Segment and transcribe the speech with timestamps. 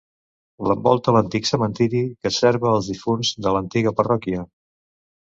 [0.69, 4.43] L'envolta l'antic cementiri que serva els difunts de l'antiga parròquia.